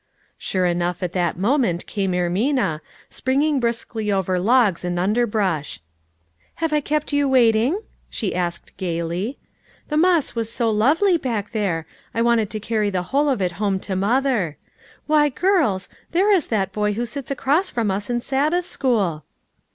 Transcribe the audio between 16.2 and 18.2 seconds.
is that boy who sits across from us